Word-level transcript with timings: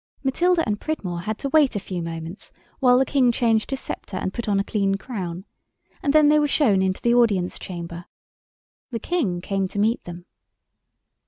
Matilda 0.23 0.63
and 0.65 0.81
Pridmore 0.81 1.21
had 1.21 1.37
to 1.37 1.49
wait 1.49 1.75
a 1.75 1.79
few 1.79 2.01
moments 2.01 2.51
while 2.79 2.97
the 2.97 3.05
King 3.05 3.31
changed 3.31 3.69
his 3.69 3.79
sceptre 3.81 4.17
and 4.17 4.33
put 4.33 4.49
on 4.49 4.59
a 4.59 4.63
clean 4.63 4.95
crown, 4.95 5.45
and 6.01 6.11
then 6.11 6.27
they 6.27 6.39
were 6.39 6.47
shown 6.47 6.81
into 6.81 7.03
the 7.03 7.13
Audience 7.13 7.59
Chamber. 7.59 8.05
The 8.89 8.97
King 8.97 9.41
came 9.41 9.67
to 9.67 9.77
meet 9.77 10.03
them. 10.05 10.25